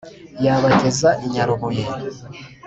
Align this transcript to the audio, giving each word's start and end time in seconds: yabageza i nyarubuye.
yabageza 0.45 1.09
i 1.25 1.27
nyarubuye. 1.33 1.85